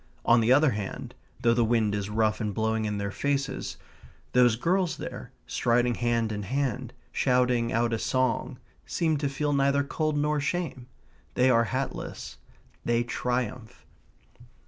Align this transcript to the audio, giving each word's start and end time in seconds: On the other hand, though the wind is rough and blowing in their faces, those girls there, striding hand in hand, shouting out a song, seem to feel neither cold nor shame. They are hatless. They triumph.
On 0.25 0.41
the 0.41 0.51
other 0.51 0.71
hand, 0.71 1.13
though 1.41 1.53
the 1.53 1.63
wind 1.63 1.93
is 1.93 2.09
rough 2.09 2.41
and 2.41 2.55
blowing 2.55 2.85
in 2.85 2.97
their 2.97 3.11
faces, 3.11 3.77
those 4.33 4.55
girls 4.55 4.97
there, 4.97 5.31
striding 5.45 5.93
hand 5.93 6.31
in 6.31 6.41
hand, 6.41 6.91
shouting 7.11 7.71
out 7.71 7.93
a 7.93 7.99
song, 7.99 8.57
seem 8.87 9.17
to 9.17 9.29
feel 9.29 9.53
neither 9.53 9.83
cold 9.83 10.17
nor 10.17 10.39
shame. 10.39 10.87
They 11.35 11.51
are 11.51 11.65
hatless. 11.65 12.37
They 12.83 13.03
triumph. 13.03 13.85